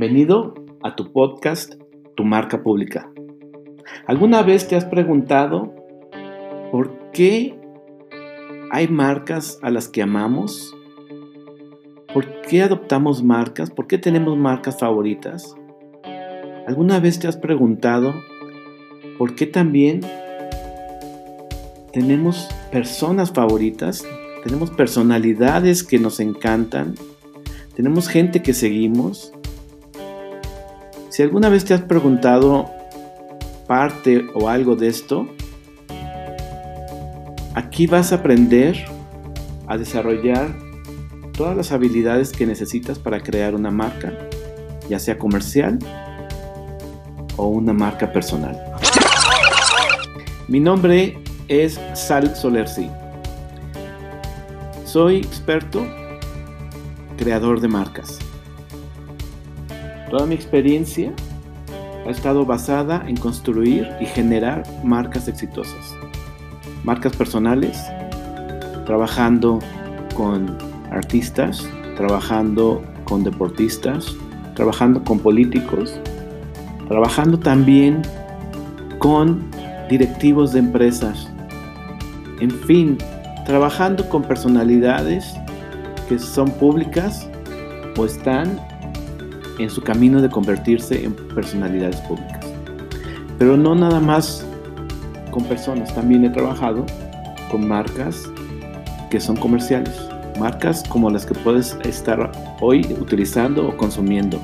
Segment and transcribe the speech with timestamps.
[0.00, 1.74] Bienvenido a tu podcast,
[2.16, 3.12] Tu marca pública.
[4.06, 5.74] ¿Alguna vez te has preguntado
[6.72, 7.60] por qué
[8.70, 10.74] hay marcas a las que amamos?
[12.14, 13.70] ¿Por qué adoptamos marcas?
[13.70, 15.54] ¿Por qué tenemos marcas favoritas?
[16.66, 18.14] ¿Alguna vez te has preguntado
[19.18, 20.00] por qué también
[21.92, 24.02] tenemos personas favoritas?
[24.44, 26.94] Tenemos personalidades que nos encantan.
[27.74, 29.34] Tenemos gente que seguimos.
[31.20, 32.70] Si alguna vez te has preguntado
[33.66, 35.28] parte o algo de esto,
[37.54, 38.82] aquí vas a aprender
[39.66, 40.48] a desarrollar
[41.36, 44.14] todas las habilidades que necesitas para crear una marca,
[44.88, 45.78] ya sea comercial
[47.36, 48.58] o una marca personal.
[50.48, 52.88] Mi nombre es Sal Solersi.
[54.86, 55.86] Soy experto
[57.18, 58.29] creador de marcas.
[60.10, 61.12] Toda mi experiencia
[62.04, 65.94] ha estado basada en construir y generar marcas exitosas.
[66.82, 67.80] Marcas personales,
[68.86, 69.60] trabajando
[70.14, 70.58] con
[70.90, 74.16] artistas, trabajando con deportistas,
[74.56, 76.00] trabajando con políticos,
[76.88, 78.02] trabajando también
[78.98, 79.48] con
[79.88, 81.30] directivos de empresas.
[82.40, 82.98] En fin,
[83.46, 85.34] trabajando con personalidades
[86.08, 87.28] que son públicas
[87.96, 88.69] o están
[89.58, 92.46] en su camino de convertirse en personalidades públicas.
[93.38, 94.46] Pero no nada más
[95.30, 96.84] con personas, también he trabajado
[97.50, 98.30] con marcas
[99.10, 99.94] que son comerciales,
[100.38, 104.40] marcas como las que puedes estar hoy utilizando o consumiendo,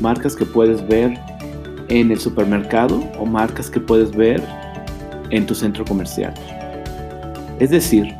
[0.00, 1.18] marcas que puedes ver
[1.88, 4.42] en el supermercado o marcas que puedes ver
[5.30, 6.34] en tu centro comercial.
[7.58, 8.14] Es decir,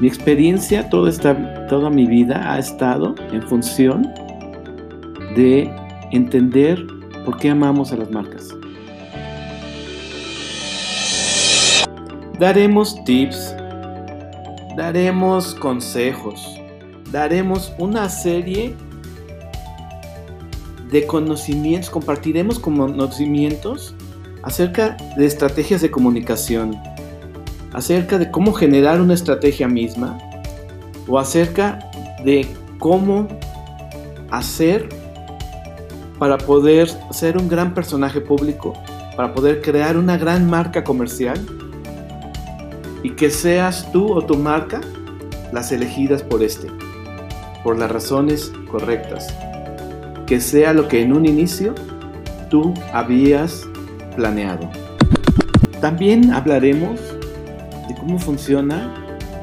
[0.00, 4.12] mi experiencia toda, esta, toda mi vida ha estado en función
[5.36, 5.70] de
[6.10, 6.84] entender
[7.24, 8.54] por qué amamos a las marcas.
[12.38, 13.54] Daremos tips,
[14.76, 16.60] daremos consejos,
[17.10, 18.74] daremos una serie
[20.90, 23.94] de conocimientos, compartiremos conocimientos
[24.42, 26.76] acerca de estrategias de comunicación,
[27.72, 30.18] acerca de cómo generar una estrategia misma
[31.08, 31.78] o acerca
[32.24, 32.46] de
[32.78, 33.28] cómo
[34.30, 34.88] hacer
[36.18, 38.72] para poder ser un gran personaje público,
[39.16, 41.38] para poder crear una gran marca comercial
[43.02, 44.80] y que seas tú o tu marca
[45.52, 46.68] las elegidas por este,
[47.62, 49.28] por las razones correctas.
[50.26, 51.74] Que sea lo que en un inicio
[52.50, 53.64] tú habías
[54.16, 54.68] planeado.
[55.80, 57.00] También hablaremos
[57.88, 58.92] de cómo funciona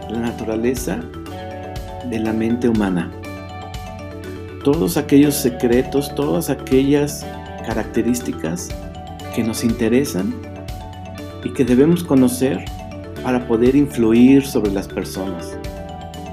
[0.10, 1.00] la naturaleza
[2.10, 3.10] de la mente humana
[4.64, 7.26] todos aquellos secretos, todas aquellas
[7.66, 8.70] características
[9.36, 10.34] que nos interesan
[11.44, 12.64] y que debemos conocer
[13.24, 15.58] para poder influir sobre las personas,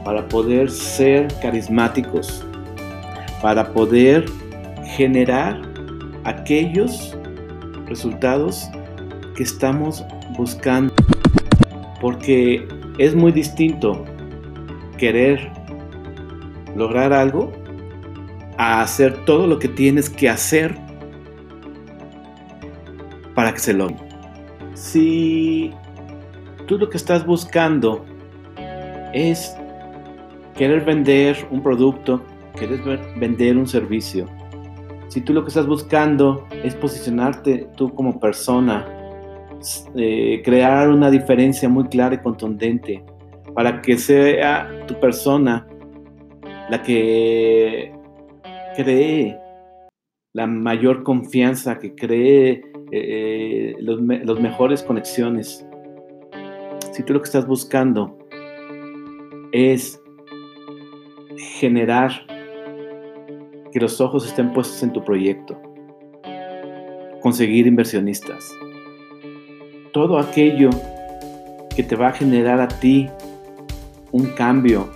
[0.04, 2.44] para poder ser carismáticos,
[3.42, 4.26] para poder
[4.84, 5.60] generar
[6.24, 7.16] aquellos
[7.86, 8.68] resultados
[9.34, 10.04] que estamos
[10.36, 10.92] buscando.
[12.00, 12.66] Porque
[12.98, 14.04] es muy distinto
[14.98, 15.50] querer
[16.76, 17.59] lograr algo
[18.60, 20.76] a hacer todo lo que tienes que hacer
[23.34, 23.96] para que se logre.
[24.74, 25.72] Si
[26.66, 28.04] tú lo que estás buscando
[29.14, 29.56] es
[30.54, 32.22] querer vender un producto,
[32.54, 34.26] querer vender un servicio,
[35.08, 38.86] si tú lo que estás buscando es posicionarte tú como persona,
[39.96, 43.02] eh, crear una diferencia muy clara y contundente
[43.54, 45.66] para que sea tu persona
[46.68, 47.98] la que
[48.76, 49.38] cree
[50.32, 54.00] la mayor confianza, que cree eh, los,
[54.40, 55.66] mejores conexiones.
[56.92, 58.18] Si tú lo que estás buscando
[59.52, 60.00] es
[61.58, 62.10] generar
[63.72, 65.60] que los ojos estén puestos en tu proyecto,
[67.20, 68.52] conseguir inversionistas,
[69.92, 70.70] todo aquello
[71.74, 73.08] que te va a generar a ti
[74.12, 74.88] un cambio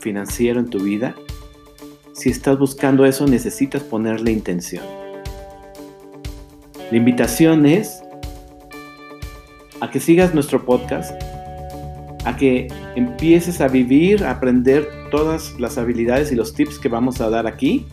[0.00, 1.14] financiero en tu vida,
[2.12, 4.84] si estás buscando eso, necesitas ponerle intención.
[6.90, 8.02] La invitación es
[9.80, 11.10] a que sigas nuestro podcast,
[12.26, 17.20] a que empieces a vivir, a aprender todas las habilidades y los tips que vamos
[17.20, 17.86] a dar aquí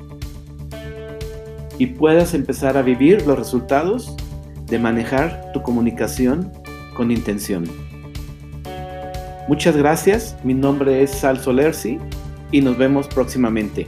[1.78, 4.16] y puedas empezar a vivir los resultados
[4.66, 6.52] de manejar tu comunicación
[6.94, 7.64] con intención.
[9.48, 11.98] Muchas gracias, mi nombre es Sal Solersi
[12.52, 13.88] y nos vemos próximamente.